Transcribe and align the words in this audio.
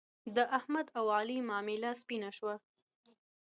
د 0.35 0.37
احمد 0.57 0.87
او 0.97 1.05
علي 1.17 1.37
معامله 1.49 1.91
سپینه 2.01 2.29
شوه. 2.37 2.55